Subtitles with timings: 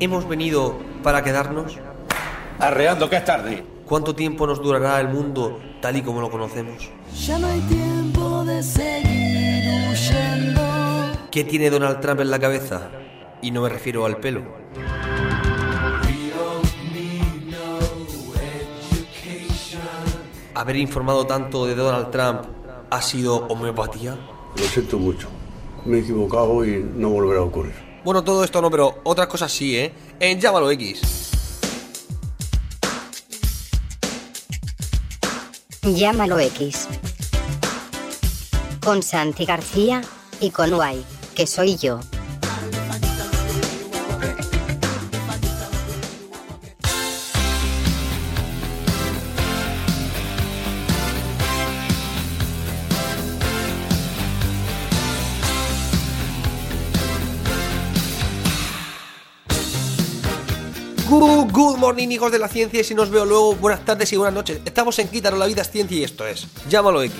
[0.00, 1.76] ¿Hemos venido para quedarnos?
[2.58, 3.62] Arreando que es tarde.
[3.84, 6.88] ¿Cuánto tiempo nos durará el mundo tal y como lo conocemos?
[7.26, 10.62] Ya no hay tiempo de seguir huyendo.
[11.30, 12.88] ¿Qué tiene Donald Trump en la cabeza?
[13.42, 14.40] Y no me refiero al pelo.
[20.54, 22.40] ¿Haber informado tanto de Donald Trump
[22.88, 24.16] ha sido homeopatía?
[24.56, 25.28] Lo siento mucho.
[25.84, 27.89] Me he equivocado y no volverá a ocurrir.
[28.04, 29.92] Bueno, todo esto no, pero otras cosas sí, ¿eh?
[30.20, 31.30] En Llámalo X.
[35.82, 36.88] Llámalo X.
[38.82, 40.00] Con Santi García
[40.40, 42.00] y con Guay, que soy yo.
[61.10, 64.32] Good, morning, hijos de la ciencia, y si nos veo luego, buenas tardes y buenas
[64.32, 64.60] noches.
[64.64, 67.16] Estamos en Quítaro, la vida es ciencia y esto es Llámalo X.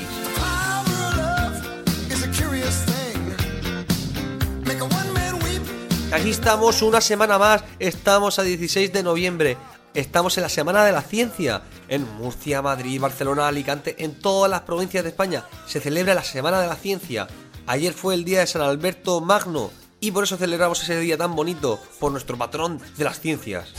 [6.13, 9.57] Aquí estamos una semana más, estamos a 16 de noviembre,
[9.93, 14.61] estamos en la Semana de la Ciencia, en Murcia, Madrid, Barcelona, Alicante, en todas las
[14.61, 17.27] provincias de España se celebra la Semana de la Ciencia.
[17.67, 21.37] Ayer fue el día de San Alberto Magno y por eso celebramos ese día tan
[21.37, 23.73] bonito por nuestro patrón de las ciencias.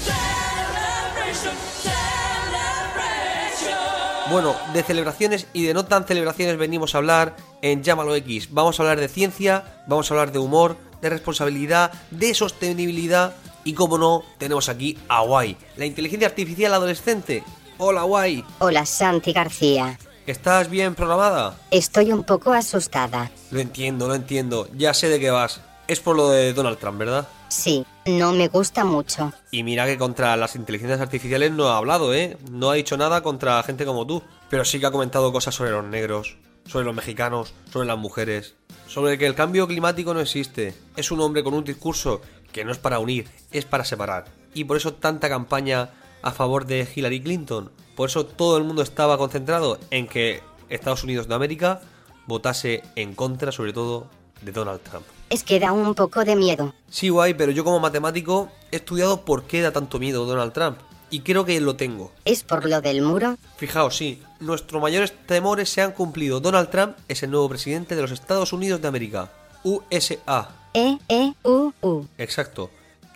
[4.30, 8.48] Bueno, de celebraciones y de no tan celebraciones venimos a hablar en Llámalo X.
[8.52, 13.36] Vamos a hablar de ciencia, vamos a hablar de humor, de responsabilidad, de sostenibilidad
[13.66, 17.44] y como no, tenemos aquí a Guay, la inteligencia artificial adolescente.
[17.78, 20.00] Hola Guay, Hola Santi García.
[20.28, 21.58] ¿estás bien programada?
[21.72, 23.32] Estoy un poco asustada.
[23.50, 25.60] Lo entiendo, lo entiendo, ya sé de qué vas.
[25.92, 27.28] Es por lo de Donald Trump, ¿verdad?
[27.50, 29.34] Sí, no me gusta mucho.
[29.52, 32.38] Y mira que contra las inteligencias artificiales no ha hablado, ¿eh?
[32.50, 34.24] No ha dicho nada contra gente como tú.
[34.50, 38.56] Pero sí que ha comentado cosas sobre los negros, sobre los mexicanos, sobre las mujeres,
[38.88, 40.74] sobre que el cambio climático no existe.
[40.96, 42.22] Es un hombre con un discurso
[42.54, 44.28] que no es para unir, es para separar.
[44.54, 45.90] Y por eso tanta campaña
[46.22, 47.70] a favor de Hillary Clinton.
[47.98, 51.82] Por eso todo el mundo estaba concentrado en que Estados Unidos de América
[52.28, 54.08] votase en contra, sobre todo,
[54.42, 55.06] de Donald Trump.
[55.32, 56.74] Es que da un poco de miedo.
[56.90, 60.78] Sí, guay, pero yo como matemático he estudiado por qué da tanto miedo Donald Trump.
[61.10, 62.12] Y creo que lo tengo.
[62.26, 63.38] ¿Es por lo del muro?
[63.56, 66.42] Fijaos, sí, nuestros mayores temores se han cumplido.
[66.42, 69.32] Donald Trump es el nuevo presidente de los Estados Unidos de América.
[69.64, 70.50] USA.
[70.74, 72.06] E, E, U, U.
[72.18, 72.70] Exacto.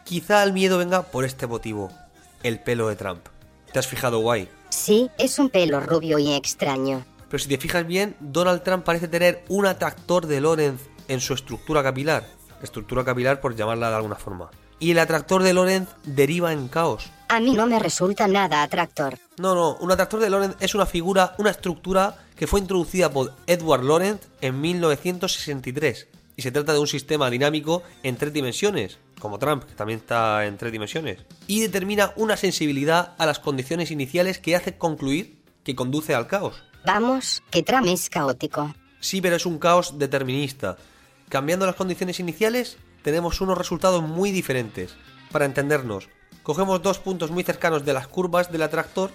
[0.05, 1.91] Quizá el miedo venga por este motivo.
[2.43, 3.25] El pelo de Trump.
[3.73, 4.47] ¿Te has fijado, guay?
[4.69, 7.03] Sí, es un pelo rubio y extraño.
[7.29, 11.33] Pero si te fijas bien, Donald Trump parece tener un atractor de Lorenz en su
[11.33, 12.27] estructura capilar.
[12.61, 14.49] Estructura capilar por llamarla de alguna forma.
[14.79, 17.09] Y el atractor de Lorenz deriva en caos.
[17.29, 19.17] A mí no me resulta nada atractor.
[19.37, 23.33] No, no, un atractor de Lorenz es una figura, una estructura que fue introducida por
[23.47, 26.07] Edward Lorenz en 1963.
[26.37, 30.45] Y se trata de un sistema dinámico en tres dimensiones, como Trump, que también está
[30.45, 31.19] en tres dimensiones.
[31.47, 36.63] Y determina una sensibilidad a las condiciones iniciales que hace concluir que conduce al caos.
[36.85, 38.75] Vamos, que Trump es caótico.
[38.99, 40.77] Sí, pero es un caos determinista.
[41.29, 44.95] Cambiando las condiciones iniciales, tenemos unos resultados muy diferentes.
[45.31, 46.09] Para entendernos,
[46.43, 49.11] cogemos dos puntos muy cercanos de las curvas del atractor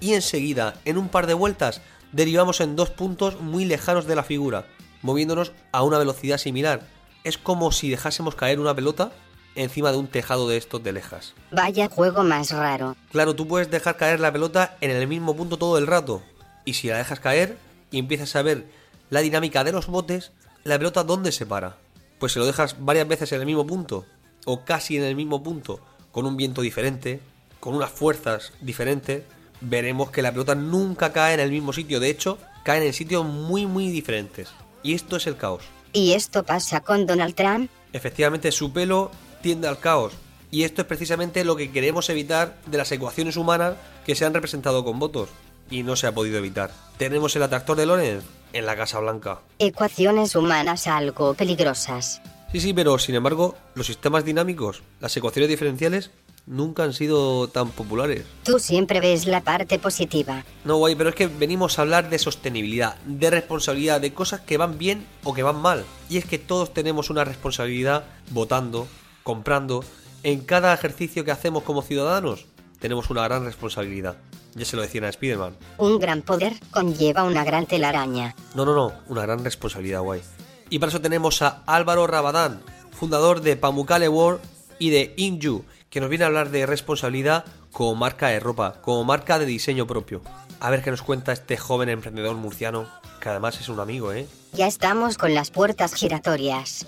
[0.00, 1.80] y enseguida, en un par de vueltas,
[2.12, 4.66] derivamos en dos puntos muy lejanos de la figura,
[5.02, 6.86] moviéndonos a una velocidad similar.
[7.24, 9.12] Es como si dejásemos caer una pelota
[9.54, 11.34] encima de un tejado de estos de lejas.
[11.50, 12.96] Vaya juego más raro.
[13.10, 16.22] Claro, tú puedes dejar caer la pelota en el mismo punto todo el rato.
[16.64, 17.56] Y si la dejas caer
[17.90, 18.66] y empiezas a ver
[19.10, 20.32] la dinámica de los botes,
[20.64, 21.76] la pelota ¿dónde se para?
[22.18, 24.06] Pues si lo dejas varias veces en el mismo punto,
[24.46, 25.78] o casi en el mismo punto,
[26.10, 27.20] con un viento diferente,
[27.60, 29.24] con unas fuerzas diferentes,
[29.60, 32.00] veremos que la pelota nunca cae en el mismo sitio.
[32.00, 34.48] De hecho, cae en sitios muy muy diferentes.
[34.82, 35.64] Y esto es el caos.
[35.92, 37.70] ¿Y esto pasa con Donald Trump?
[37.92, 39.10] Efectivamente, su pelo
[39.42, 40.14] tiende al caos.
[40.50, 43.74] Y esto es precisamente lo que queremos evitar de las ecuaciones humanas
[44.06, 45.28] que se han representado con votos.
[45.70, 46.70] Y no se ha podido evitar.
[46.96, 49.40] Tenemos el atractor de Lorenz en la Casa Blanca.
[49.58, 52.22] Ecuaciones humanas algo peligrosas.
[52.52, 56.10] Sí, sí, pero sin embargo, los sistemas dinámicos, las ecuaciones diferenciales,
[56.46, 58.24] nunca han sido tan populares.
[58.44, 60.44] Tú siempre ves la parte positiva.
[60.64, 64.56] No, guay, pero es que venimos a hablar de sostenibilidad, de responsabilidad, de cosas que
[64.56, 65.84] van bien o que van mal.
[66.08, 68.86] Y es que todos tenemos una responsabilidad votando,
[69.22, 69.84] comprando,
[70.22, 72.46] en cada ejercicio que hacemos como ciudadanos.
[72.84, 74.18] Tenemos una gran responsabilidad.
[74.54, 75.56] Ya se lo decían a Spider-Man.
[75.78, 78.34] Un gran poder conlleva una gran telaraña.
[78.54, 80.20] No, no, no, una gran responsabilidad, guay.
[80.68, 82.60] Y para eso tenemos a Álvaro Rabadán,
[82.92, 84.42] fundador de Pamukkale World
[84.78, 89.02] y de Inju, que nos viene a hablar de responsabilidad como marca de ropa, como
[89.02, 90.20] marca de diseño propio.
[90.60, 92.86] A ver qué nos cuenta este joven emprendedor murciano,
[93.18, 94.28] que además es un amigo, ¿eh?
[94.52, 96.86] Ya estamos con las puertas giratorias.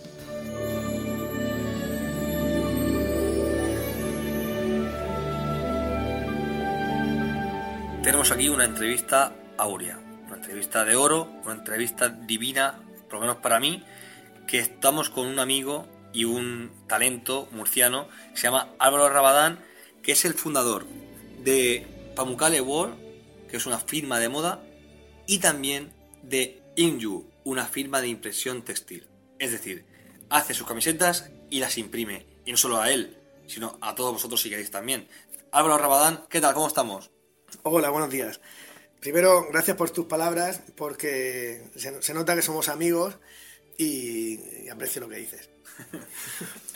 [8.07, 9.99] Tenemos aquí una entrevista aurea,
[10.29, 13.83] una entrevista de oro, una entrevista divina, por lo menos para mí,
[14.47, 19.59] que estamos con un amigo y un talento murciano que se llama Álvaro Rabadán,
[20.05, 20.87] que es el fundador
[21.43, 22.95] de Pamukkale World,
[23.51, 24.63] que es una firma de moda,
[25.27, 25.93] y también
[26.23, 29.09] de Inju, una firma de impresión textil.
[29.41, 29.85] Es decir,
[30.31, 32.25] hace sus camisetas y las imprime.
[32.45, 33.19] Y no solo a él,
[33.49, 35.09] sino a todos vosotros si queréis también.
[35.51, 36.55] Álvaro Rabadán, ¿qué tal?
[36.55, 37.11] ¿Cómo estamos?
[37.69, 38.39] Hola, buenos días.
[39.01, 43.17] Primero, gracias por tus palabras, porque se, nota que somos amigos
[43.77, 45.51] y, aprecio lo que dices.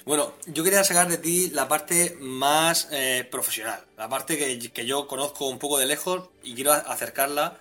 [0.05, 4.85] Bueno, yo quería sacar de ti la parte más eh, profesional, la parte que, que
[4.85, 7.61] yo conozco un poco de lejos y quiero acercarla.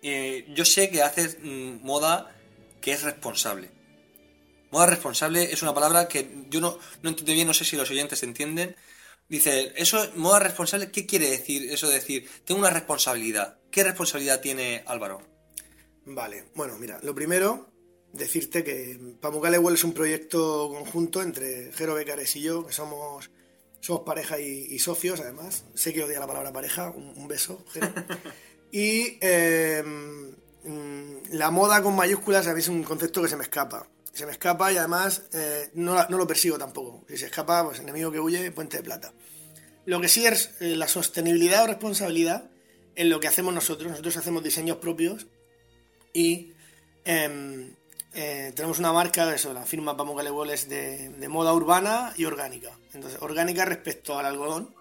[0.00, 2.34] Eh, yo sé que haces mm, moda
[2.80, 3.68] que es responsable.
[4.70, 7.90] Moda responsable es una palabra que yo no, no entiendo bien, no sé si los
[7.90, 8.74] oyentes entienden.
[9.28, 13.58] Dice, eso, moda responsable, ¿qué quiere decir eso de decir, tengo una responsabilidad?
[13.70, 15.22] ¿Qué responsabilidad tiene Álvaro?
[16.04, 17.70] Vale, bueno, mira, lo primero,
[18.12, 23.30] decirte que Pamukkale World es un proyecto conjunto entre Jero Becares y yo, que somos,
[23.80, 25.64] somos pareja y, y socios, además.
[25.74, 27.92] Sé que odia la palabra pareja, un, un beso, Jero.
[28.74, 29.84] Y eh,
[30.64, 33.86] mm, la moda con mayúsculas a mí es un concepto que se me escapa.
[34.14, 37.04] Se me escapa y además eh, no, no lo persigo tampoco.
[37.08, 39.12] Si se escapa, pues enemigo que huye, puente de plata.
[39.86, 42.48] Lo que sí es eh, la sostenibilidad o responsabilidad
[42.94, 43.90] en lo que hacemos nosotros.
[43.90, 45.26] Nosotros hacemos diseños propios
[46.12, 46.52] y
[47.04, 47.74] em,
[48.14, 52.24] eh, tenemos una marca, eso, la firma Pamukkale World es de, de moda urbana y
[52.24, 52.70] orgánica.
[52.92, 54.74] Entonces, orgánica respecto al algodón.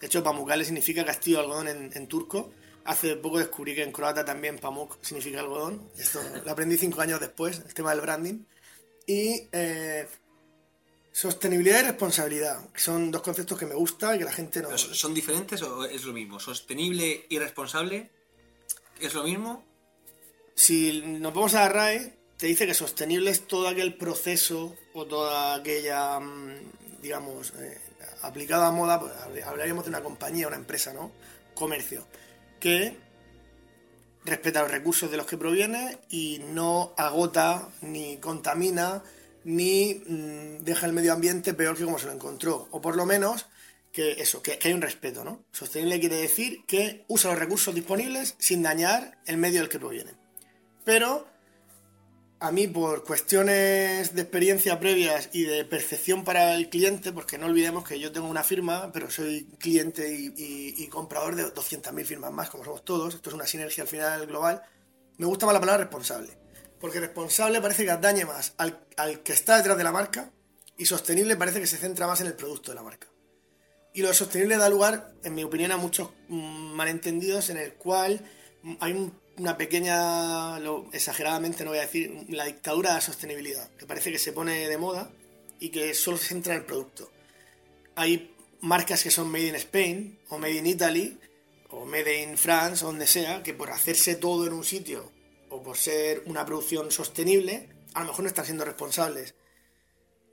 [0.00, 2.50] De hecho, Pamukkale significa castillo algodón en, en turco.
[2.84, 5.90] Hace poco descubrí que en croata también Pamuk significa algodón.
[5.98, 8.44] Esto lo aprendí cinco años después, el tema del branding.
[9.08, 10.06] Y eh,
[11.10, 14.76] sostenibilidad y responsabilidad, que son dos conceptos que me gustan y que la gente no...
[14.76, 16.38] ¿Son diferentes o es lo mismo?
[16.38, 18.10] ¿Sostenible y responsable?
[19.00, 19.64] ¿Es lo mismo?
[20.54, 25.06] Si nos vamos a la RAE, te dice que sostenible es todo aquel proceso o
[25.06, 27.78] toda aquella, mm, digamos, eh,
[28.20, 31.12] aplicado a moda, pues, habl- hablaríamos de una compañía, una empresa, ¿no?
[31.54, 32.06] Comercio,
[32.60, 32.94] que
[34.28, 39.02] respeta los recursos de los que proviene y no agota ni contamina
[39.44, 42.68] ni mm, deja el medio ambiente peor que como se lo encontró.
[42.70, 43.46] O por lo menos
[43.92, 45.42] que eso, que, que hay un respeto, ¿no?
[45.52, 50.16] Sostenible quiere decir que usa los recursos disponibles sin dañar el medio del que provienen.
[50.84, 51.26] Pero
[52.40, 57.46] a mí, por cuestiones de experiencia previas y de percepción para el cliente, porque no
[57.46, 62.48] olvidemos que yo tengo una firma, pero soy cliente y, comprador de 200.000 firmas más,
[62.48, 64.62] como somos todos, esto es una sinergia al final global,
[65.16, 66.30] me gusta más la palabra responsable.
[66.80, 70.30] Porque responsable parece que atañe más al, al que está detrás de la marca
[70.76, 73.08] y sostenible parece que se centra más en el producto de la marca.
[73.92, 78.24] Y lo sostenible da lugar, en mi opinión, a muchos mm, malentendidos en el cual
[78.78, 83.68] hay un- una pequeña, lo- exageradamente no voy a decir, la dictadura de la sostenibilidad,
[83.76, 85.10] que parece que se pone de moda
[85.60, 87.10] y que solo se centra en el producto.
[87.96, 91.18] Hay marcas que son made in Spain o made in Italy
[91.70, 95.12] o made in France o donde sea, que por hacerse todo en un sitio
[95.50, 99.34] o por ser una producción sostenible, a lo mejor no están siendo responsables.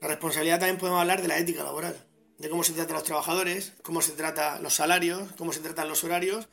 [0.02, 1.96] La responsabilidad también podemos hablar de la ética laboral,
[2.38, 6.04] de cómo se trata los trabajadores, cómo se trata los salarios, cómo se tratan los
[6.04, 6.50] horarios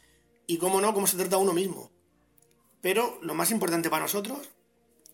[0.46, 1.90] y cómo no, cómo se trata a uno mismo.
[2.82, 4.50] Pero lo más importante para nosotros,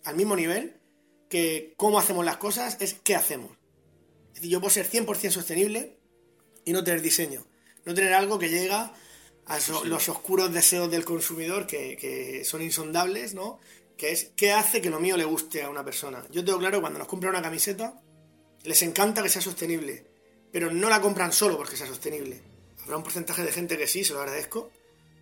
[0.04, 0.80] al mismo nivel,
[1.28, 3.52] que cómo hacemos las cosas, es qué hacemos.
[4.28, 5.96] Es decir, yo puedo ser 100% sostenible
[6.64, 7.46] y no tener diseño.
[7.84, 8.92] No tener algo que llega
[9.46, 13.60] a los oscuros deseos del consumidor que, que son insondables, ¿no?
[13.96, 16.24] Que es qué hace que lo mío le guste a una persona.
[16.30, 18.00] Yo tengo claro, cuando nos compran una camiseta,
[18.62, 20.06] les encanta que sea sostenible,
[20.52, 22.40] pero no la compran solo porque sea sostenible.
[22.82, 24.70] Habrá un porcentaje de gente que sí, se lo agradezco,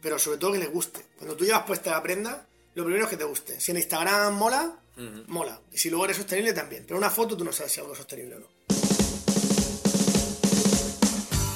[0.01, 1.05] pero sobre todo que les guste.
[1.19, 3.59] Cuando tú llevas puesta la prenda, lo primero es que te guste.
[3.61, 5.25] Si en Instagram mola, uh -huh.
[5.29, 5.61] mola.
[5.73, 6.85] Y si luego eres sostenible también.
[6.87, 8.47] Pero una foto tú no sabes si algo es sostenible o no.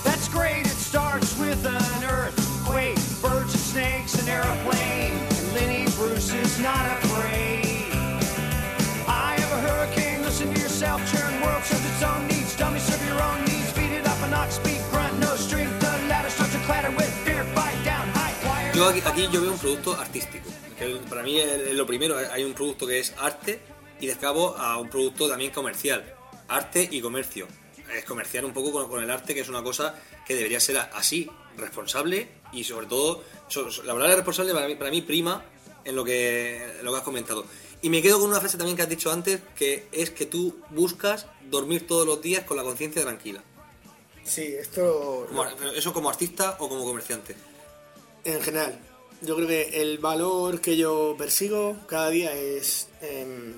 [0.04, 0.66] That's great.
[0.66, 5.12] It starts with an earthquake, birds and snakes, an airplane.
[5.38, 7.09] And Lenny Bruce is not a
[18.90, 20.48] aquí, aquí yo veo un producto artístico.
[20.78, 22.16] Que para mí es, lo primero.
[22.32, 23.60] Hay un producto que es arte
[24.00, 26.14] y de cabo a un producto también comercial.
[26.48, 27.46] Arte y comercio.
[27.94, 29.94] Es comerciar un poco con, con el arte, que es una cosa
[30.26, 33.22] que debería ser así, responsable y sobre todo,
[33.84, 35.44] la palabra responsable para mí, para mí prima
[35.84, 37.44] en lo, que, en lo que has comentado.
[37.82, 40.60] Y me quedo con una frase también que has dicho antes, que es que tú
[40.70, 43.42] buscas dormir todos los días con la conciencia tranquila.
[44.22, 45.44] Sí, esto Como-
[45.74, 47.34] ¿Eso como artista o como comerciante?
[48.24, 48.78] En general.
[49.22, 53.52] Yo creo que el valor que yo persigo cada día es em,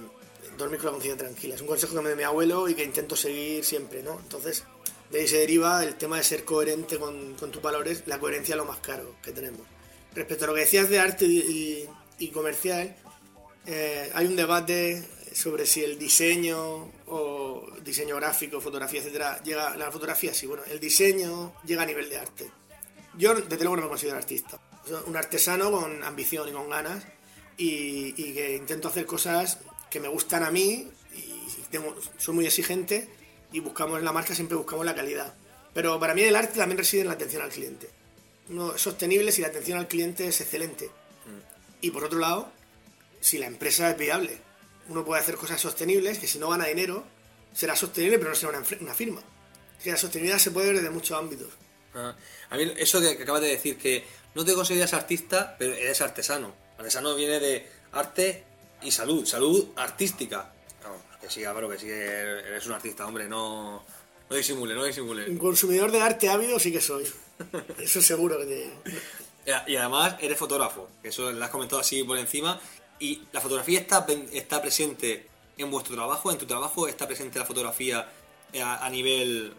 [0.59, 1.54] dormir con la conciencia tranquila.
[1.54, 4.19] Es un consejo que me dio mi abuelo y que intento seguir siempre, ¿no?
[4.19, 4.64] Entonces,
[5.11, 8.54] de ahí se deriva el tema de ser coherente con, con tus valores, la coherencia
[8.54, 9.61] es lo más caro que tenemos.
[10.14, 11.88] Respecto a lo que decías de arte y, y-
[12.19, 12.97] y comercial,
[13.66, 19.90] eh, hay un debate sobre si el diseño o diseño gráfico, fotografía, etcétera, llega la
[19.90, 22.50] fotografía sí, bueno, el diseño llega a nivel de arte.
[23.16, 27.04] Yo desde luego no me considero artista, soy un artesano con ambición y con ganas
[27.57, 29.59] y, y que intento hacer cosas
[29.90, 33.09] que me gustan a mí y tengo- soy muy exigente
[33.52, 35.35] y buscamos en la marca siempre buscamos la calidad.
[35.75, 37.90] Pero para mí el arte también reside en la atención al cliente.
[38.49, 40.90] No, es sostenible si la atención al cliente es excelente.
[41.81, 42.50] Y por otro lado,
[43.21, 44.38] si la empresa es viable.
[44.88, 47.04] Uno puede hacer cosas sostenibles que si no gana dinero,
[47.52, 49.23] será sostenible pero no será una, una firma.
[49.83, 51.49] Que la sostenibilidad se puede ver desde muchos ámbitos.
[51.94, 52.14] Ah,
[52.50, 56.00] A mí eso que, que acabas de decir, que no te consideras artista, pero eres
[56.00, 56.54] artesano.
[56.78, 58.44] Artesano viene de arte
[58.82, 60.52] y salud, salud artística.
[60.82, 63.84] Vamos, que sí, Álvaro, que sí eres un artista, hombre, no,
[64.28, 65.28] no disimule, no disimule.
[65.28, 67.04] Un consumidor de arte ávido sí que soy.
[67.78, 68.92] Eso seguro que te...
[69.66, 72.61] Y además eres fotógrafo, que eso lo has comentado así por encima.
[73.00, 75.26] Y la fotografía está, está presente
[75.58, 78.08] en vuestro trabajo, en tu trabajo está presente la fotografía
[78.62, 79.52] a, a nivel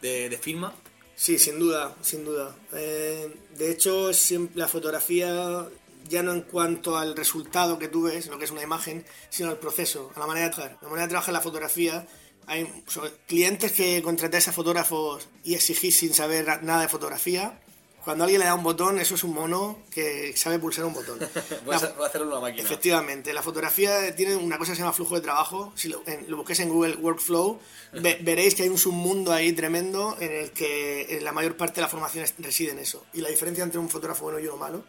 [0.00, 0.72] de, de firma.
[1.16, 2.54] Sí, sin duda, sin duda.
[2.72, 5.66] Eh, de hecho, siempre la fotografía,
[6.08, 9.48] ya no en cuanto al resultado que tú ves, lo que es una imagen, sino
[9.50, 10.78] al proceso, a la manera de trabajar.
[10.82, 12.06] La manera de trabajar la fotografía,
[12.46, 17.60] hay sobre- clientes que contratáis a fotógrafos y exigís sin saber na- nada de fotografía.
[18.04, 21.18] Cuando alguien le da un botón, eso es un mono que sabe pulsar un botón.
[21.64, 22.62] Voy a, hacerlo en una máquina.
[22.62, 25.72] Efectivamente, la fotografía tiene una cosa que se llama flujo de trabajo.
[25.74, 27.58] Si lo, en- lo busquéis en Google Workflow,
[27.94, 31.80] ve- veréis que hay un submundo ahí tremendo en el que la mayor parte de
[31.82, 33.04] la formación es- reside en eso.
[33.14, 34.84] Y la diferencia entre un fotógrafo bueno y uno malo,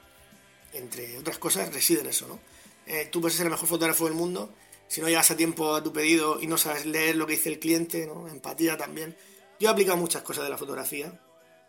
[0.74, 2.39] entre otras cosas, reside en eso, ¿no?
[2.86, 4.51] Eh, tú puedes ser el mejor fotógrafo del mundo,
[4.88, 7.50] si no llegas a tiempo a tu pedido y no sabes leer lo que dice
[7.50, 8.27] el cliente, ¿no?
[8.27, 9.15] Empatía también.
[9.60, 11.17] Yo he aplicado muchas cosas de la fotografía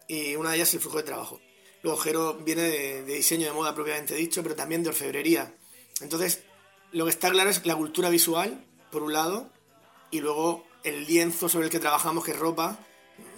[0.08, 1.40] y una de ellas es el flujo de trabajo.
[1.82, 5.54] Luego Jero viene de, de diseño de moda propiamente dicho, pero también de orfebrería.
[6.00, 6.42] Entonces,
[6.92, 9.50] lo que está claro es la cultura visual, por un lado,
[10.10, 12.78] y luego el lienzo sobre el que trabajamos, que es ropa,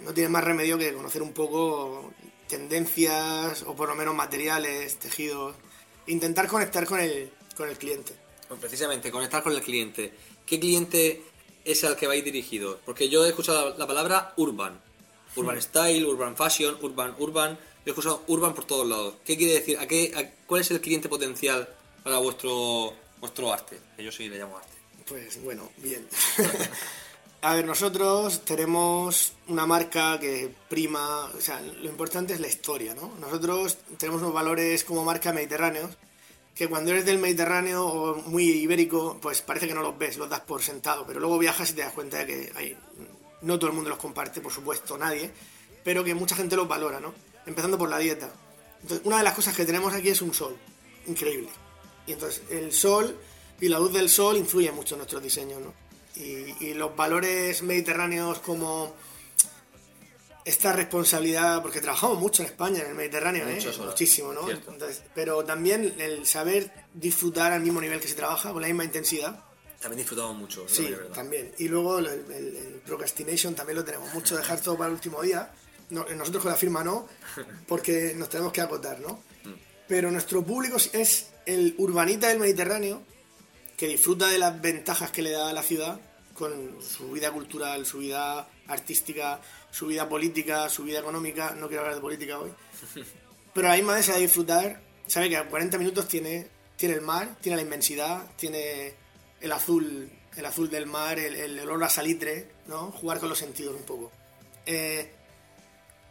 [0.03, 2.13] no tiene más remedio que conocer un poco
[2.47, 5.55] tendencias o por lo menos materiales, tejidos,
[6.07, 8.13] intentar conectar con el, con el cliente.
[8.47, 10.13] Pues precisamente, conectar con el cliente.
[10.45, 11.23] ¿Qué cliente
[11.63, 12.79] es al que vais dirigido?
[12.85, 14.81] Porque yo he escuchado la palabra urban.
[15.39, 17.51] Urban style, urban fashion, urban, urban.
[17.53, 19.15] Yo he escuchado urban por todos lados.
[19.25, 19.77] ¿Qué quiere decir?
[19.79, 21.67] ¿A qué, a- ¿Cuál es el cliente potencial
[22.03, 23.79] para vuestro, vuestro arte?
[23.95, 24.73] Que yo sí le llamo arte.
[25.07, 26.05] Pues bueno, bien.
[27.41, 32.93] A ver, nosotros tenemos una marca que prima, o sea, lo importante es la historia,
[32.93, 33.13] ¿no?
[33.17, 35.91] Nosotros tenemos unos valores como marca mediterráneos
[36.53, 40.29] que cuando eres del Mediterráneo o muy ibérico, pues parece que no los ves, los
[40.29, 42.77] das por sentado, pero luego viajas y te das cuenta de que hay,
[43.41, 45.31] no todo el mundo los comparte, por supuesto, nadie,
[45.83, 47.13] pero que mucha gente los valora, ¿no?
[47.45, 48.29] Empezando por la dieta.
[48.81, 50.57] Entonces, una de las cosas que tenemos aquí es un sol,
[51.07, 51.49] increíble.
[52.07, 53.17] Y entonces el sol
[53.59, 55.73] y la luz del sol influye mucho en nuestros diseños, ¿no?
[56.15, 58.93] Y, y los valores mediterráneos como
[60.45, 63.59] esta responsabilidad, porque trabajamos mucho en España, en el Mediterráneo, ¿eh?
[63.85, 64.49] Muchísimo, ¿no?
[64.49, 68.83] Entonces, pero también el saber disfrutar al mismo nivel que se trabaja, con la misma
[68.83, 69.43] intensidad,
[69.79, 70.67] También disfrutamos mucho.
[70.67, 71.51] Sí, también.
[71.57, 75.21] Y luego el, el- el procrastination también lo tenemos mucho, dejar todo para el último
[75.21, 75.51] día.
[75.89, 77.07] No, nosotros con la firma no,
[77.67, 79.23] porque nos tenemos que acotar, ¿no?
[79.87, 83.01] Pero nuestro público es el urbanita del Mediterráneo,
[83.75, 85.99] que disfruta de las ventajas que le da a la ciudad
[86.35, 91.55] con su vida cultural, su vida artística, su vida política, su vida económica.
[91.57, 92.51] No quiero hablar de política hoy.
[93.53, 96.47] Pero a la misma vez se va a disfrutar, sabe que a 40 minutos tiene,
[96.77, 98.93] tiene el mar, tiene la inmensidad, tiene
[99.41, 102.91] el azul, el azul del mar, el, el olor a salitre, ¿no?
[102.91, 104.11] Jugar con los sentidos un poco.
[104.65, 105.11] Eh,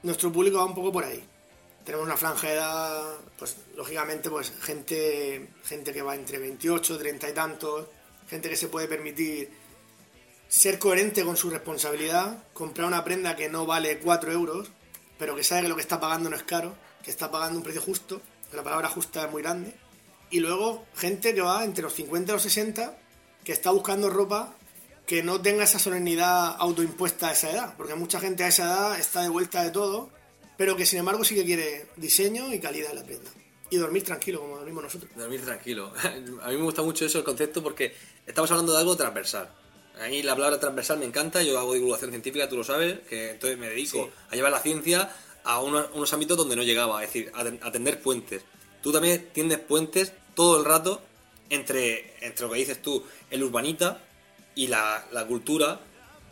[0.02, 1.22] nuestro público va un poco por ahí.
[1.84, 7.28] tenemos una franja de edad, pues lógicamente, pues gente, gente que va entre 28, 30
[7.28, 7.86] y tantos,
[8.28, 9.50] gente que se puede permitir
[10.48, 14.70] ser coherente con su responsabilidad, comprar una prenda que no vale 4 euros,
[15.18, 17.64] pero que sabe que lo que está pagando no es caro, que está pagando un
[17.64, 18.20] precio justo,
[18.50, 19.74] que la palabra justa es muy grande,
[20.30, 22.98] y luego gente que va entre los 50 y los 60,
[23.48, 24.54] que está buscando ropa
[25.06, 29.00] que no tenga esa solemnidad autoimpuesta a esa edad, porque mucha gente a esa edad
[29.00, 30.10] está de vuelta de todo,
[30.58, 33.30] pero que sin embargo sí que quiere diseño y calidad en la prenda.
[33.70, 35.10] Y dormir tranquilo, como dormimos nosotros.
[35.16, 35.94] Dormir tranquilo.
[36.42, 37.94] A mí me gusta mucho eso, el concepto, porque
[38.26, 39.48] estamos hablando de algo transversal.
[39.98, 43.30] A mí la palabra transversal me encanta, yo hago divulgación científica, tú lo sabes, que
[43.30, 44.10] entonces me dedico Sí.
[44.28, 45.10] a llevar la ciencia
[45.42, 48.42] a unos, unos ámbitos donde no llegaba, es decir, a, a tender puentes.
[48.82, 51.00] Tú también tiendes puentes todo el rato
[51.50, 54.02] entre, entre lo que dices tú, el urbanita
[54.54, 55.80] y la, la cultura,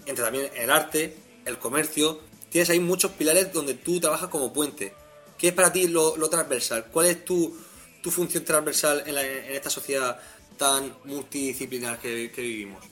[0.07, 2.21] entre también el arte, el comercio.
[2.51, 4.93] Tienes ahí muchos pilares donde tú trabajas como puente.
[5.39, 6.87] ¿Qué es para ti lo, transversal?
[6.91, 7.57] ¿Cuál es tu,
[8.03, 10.19] tu función transversal en, la- en esta sociedad
[10.57, 12.83] tan multidisciplinar que, que vivimos?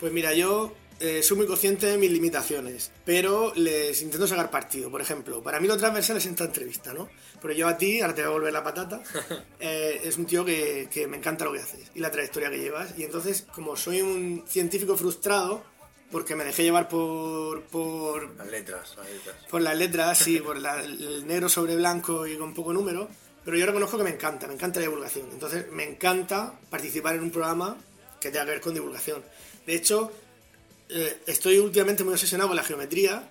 [0.00, 4.90] Pues mira, yo eh, soy muy consciente de mis limitaciones, pero les intento sacar partido.
[4.90, 7.08] Por ejemplo, para mí lo transversal es esta entrevista, ¿no?
[7.40, 9.00] Pero yo a ti, ahora te voy a volver la patata,
[9.60, 12.58] eh, es un tío que, que me encanta lo que haces y la trayectoria que
[12.58, 12.94] llevas.
[12.98, 15.62] Y entonces, como soy un científico frustrado,
[16.10, 19.36] porque me dejé llevar por, por, Las letras, las letras.
[19.50, 23.08] por las letras, sí, por la- el negro sobre blanco y con poco número,
[23.44, 25.28] pero yo reconozco que me encanta, me encanta la divulgación.
[25.32, 27.76] Entonces, me encanta participar en un programa
[28.20, 29.22] que tenga que ver con divulgación.
[29.66, 30.10] De hecho,
[30.88, 33.28] eh, estoy últimamente muy obsesionado con la geometría,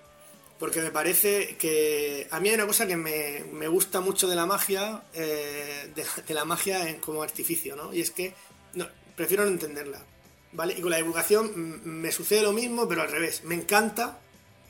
[0.58, 4.34] porque me parece que a mí hay una cosa que me, me gusta mucho de
[4.36, 7.92] la magia, eh, de, de la magia en- como artificio, ¿no?
[7.94, 8.34] Y es que
[8.74, 10.04] no, prefiero no entenderla,
[10.52, 10.74] ¿vale?
[10.76, 13.42] Y con la divulgación mm, me sucede lo mismo, pero al revés.
[13.44, 14.18] Me encanta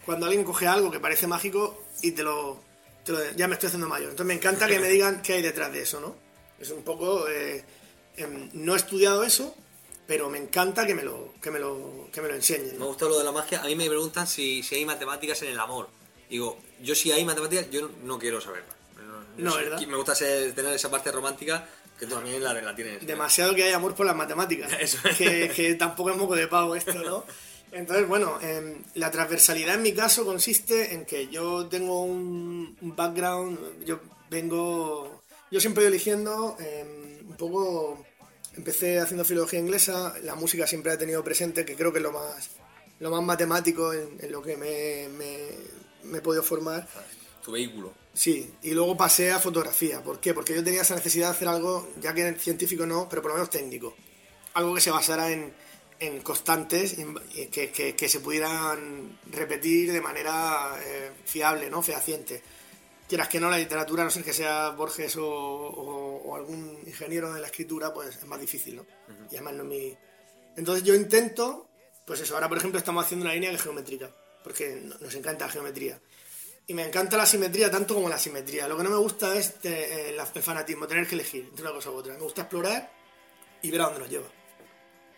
[0.04, 2.62] cuando alguien coge algo que parece mágico y te lo,
[3.04, 4.10] te lo- ya me estoy haciendo mayor.
[4.10, 6.14] Entonces me encanta que me digan qué hay detrás de eso, ¿no?
[6.60, 7.64] Es un poco eh,
[8.18, 9.54] em, no he estudiado eso,
[10.08, 12.72] pero me encanta que me lo que me lo que me lo enseñen.
[12.72, 12.86] Me ¿no?
[12.86, 13.60] gusta lo de la magia.
[13.62, 15.88] A mí me preguntan si, si hay matemáticas en el amor.
[16.28, 18.74] Digo, yo si hay matemáticas, yo no, no quiero saberlas.
[19.36, 19.80] No, soy- ¿verdad?
[19.86, 21.68] Me gusta ser- tener esa parte romántica
[21.98, 23.06] que tú también la, la tienes.
[23.06, 24.72] Demasiado que hay amor por las matemáticas.
[24.80, 24.98] Eso.
[25.16, 27.24] que, que tampoco es moco de pavo esto, ¿no?
[27.70, 32.96] Entonces, bueno, em, la transversalidad en mi caso consiste en que yo tengo un, un
[32.96, 38.04] background, yo vengo, yo siempre ido eligiendo em, un poco,
[38.58, 42.12] empecé haciendo filología inglesa, la música siempre ha tenido presente, que creo que es lo
[42.12, 42.50] más,
[43.00, 46.86] lo más matemático en, en lo que me, me- me he podido formar.
[47.42, 47.92] Tu vehículo.
[48.12, 50.02] Sí, y luego pasé a fotografía.
[50.02, 50.34] ¿Por qué?
[50.34, 53.36] Porque yo tenía esa necesidad de hacer algo, ya que científico no, pero por lo
[53.36, 53.94] menos técnico.
[54.54, 55.52] Algo que se basara en,
[56.00, 61.80] en constantes en- y que, que- que se pudieran repetir de manera eh, fiable, ¿no?
[61.82, 62.42] Fehaciente.
[63.08, 66.78] Quieras que no, la literatura, a no ser que sea Borges o, o- o algún
[66.86, 68.86] ingeniero de la escritura, pues es más difícil, ¿no?
[69.30, 69.96] Y además no es mi...
[70.56, 71.68] Entonces yo intento,
[72.04, 74.10] pues eso, ahora por ejemplo estamos haciendo una línea que es geométrica,
[74.44, 75.98] porque no- nos encanta la geometría.
[76.66, 78.68] Y me encanta la simetría tanto como la simetría.
[78.68, 81.72] Lo que no me gusta es eh, la- el fanatismo, tener que elegir entre una
[81.72, 82.12] cosa u otra.
[82.12, 82.92] Me gusta explorar
[83.62, 84.26] y ver a dónde nos lleva.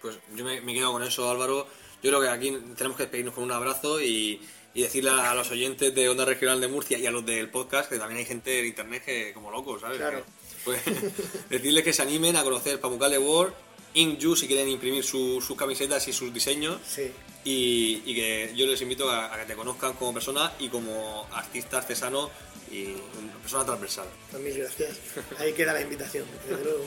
[0.00, 1.66] Pues yo me, me quedo con eso, Álvaro.
[2.02, 4.40] Yo creo que aquí tenemos que despedirnos con un abrazo y,
[4.74, 7.88] y decirle a los oyentes de Onda Regional de Murcia y a los del podcast
[7.90, 9.98] que también hay gente en internet que como locos, ¿sabes?
[9.98, 10.22] Claro.
[10.64, 10.80] Pues
[11.50, 13.52] decirles que se animen a conocer Pamukkale World,
[13.94, 16.78] Inkju si quieren imprimir su- sus camisetas y sus diseños.
[16.86, 17.10] Sí.
[17.44, 21.26] Y, y que yo les invito a, a que te conozcan como persona y como
[21.32, 22.30] artista, artesano
[22.70, 22.84] y
[23.18, 24.06] una persona transversal.
[24.30, 24.98] Pues mil gracias.
[25.38, 26.84] Ahí queda la invitación, desde luego.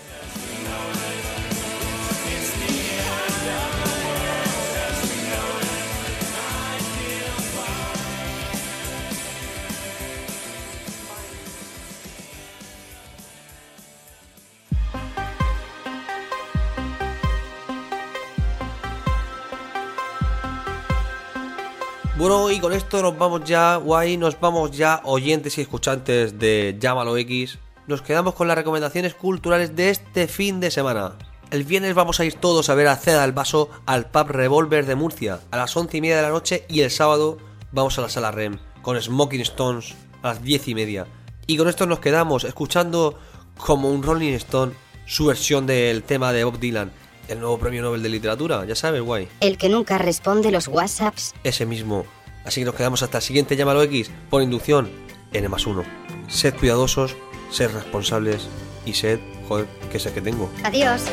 [22.23, 26.77] Bueno, y con esto nos vamos ya, guay, nos vamos ya, oyentes y escuchantes de
[26.79, 27.59] Llámalo X.
[27.85, 31.17] Nos quedamos con las recomendaciones culturales de este fin de semana.
[31.51, 34.85] El viernes vamos a ir todos a ver a Ceda del Vaso al Pub Revolver
[34.85, 37.39] de Murcia a las once y media de la noche y el sábado
[37.73, 41.07] vamos a la sala REM con Smoking Stones a las diez y media.
[41.45, 43.19] Y con esto nos quedamos escuchando
[43.57, 44.71] como un Rolling Stone
[45.05, 46.93] su versión del tema de Bob Dylan,
[47.27, 51.33] el nuevo premio Nobel de Literatura, ya sabes, guay El que nunca responde los WhatsApps.
[51.43, 52.05] ese mismo.
[52.45, 54.89] Así que nos quedamos hasta el siguiente Llámalo X por inducción
[55.31, 55.83] N más 1.
[56.27, 57.15] Sed cuidadosos,
[57.51, 58.47] sed responsables
[58.85, 60.49] y sed, joder, que sé que tengo.
[60.63, 61.03] Adiós.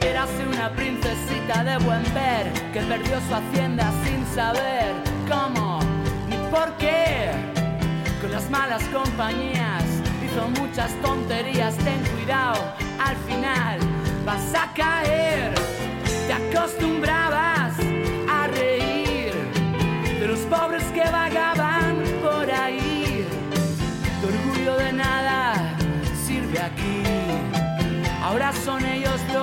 [0.00, 4.94] Érase una princesita de buen ver que perdió su hacienda sin saber
[5.28, 5.80] cómo
[6.28, 7.30] ni por qué.
[8.20, 9.84] Con las malas malas compañías,
[10.24, 12.29] hizo muchas tonterías, ten cuidado,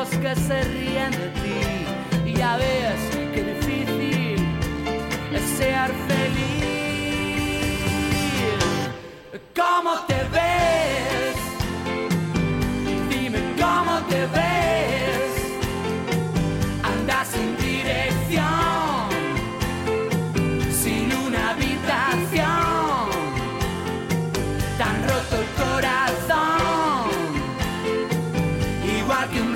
[0.10, 1.62] que se ríen de ti.
[2.26, 3.00] Y ya ves
[3.34, 4.40] que difícil
[5.34, 6.48] es ser feliz.
[9.56, 11.36] ¿Cómo te ves?
[13.10, 15.32] Dime cómo te ves.
[16.84, 19.10] Andas sin dirección,
[20.72, 23.10] sin una habitación.
[24.78, 27.10] Tan roto el corazón,
[29.00, 29.56] igual que un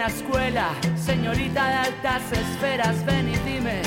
[0.00, 3.82] buena escuela, señorita de altas esferas, ven y dime,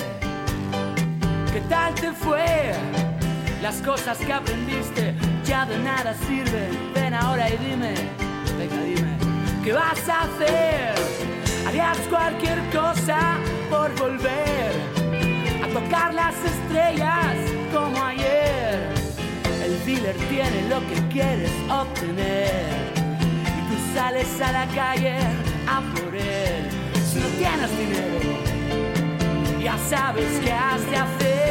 [1.51, 2.71] ¿qué tal te fue?
[3.63, 6.93] Las cosas que aprendiste ya de nada sirven.
[6.93, 7.95] Ven ahora y dime,
[8.59, 9.17] venga dime,
[9.63, 10.93] ¿qué vas a hacer?
[11.67, 13.39] Harías cualquier cosa
[13.71, 14.71] por volver
[15.63, 17.35] a tocar las estrellas
[17.73, 18.87] como ayer.
[19.65, 22.67] El dealer tiene lo que quieres obtener
[23.01, 26.69] y tú sales a la calle a por él.
[27.05, 28.39] Si no tienes dinero,
[29.61, 31.42] ya sabes qué has de hacer.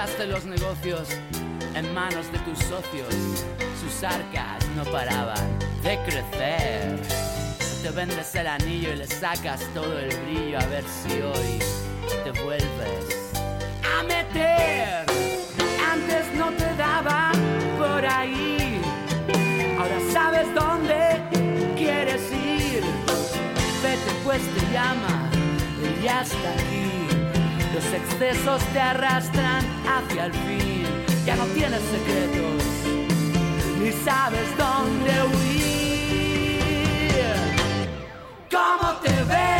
[0.00, 1.08] Dejaste los negocios
[1.74, 3.44] en manos de tus socios.
[3.78, 6.98] Sus arcas no paraban de crecer.
[7.82, 11.58] Te vendes el anillo y le sacas todo el brillo a ver si hoy
[12.24, 13.30] te vuelves
[13.84, 15.04] a meter.
[15.92, 17.32] Antes no te daba
[17.76, 18.80] por ahí.
[19.78, 21.20] Ahora sabes dónde
[21.76, 22.82] quieres ir.
[23.82, 25.28] Vete pues te llama
[25.84, 27.09] y ya está aquí.
[27.80, 30.84] Los excesos te arrastran hacia el fin.
[31.24, 32.62] Ya no tienes secretos,
[33.80, 36.42] ni sabes dónde huir.
[38.50, 39.59] ¿Cómo te ves?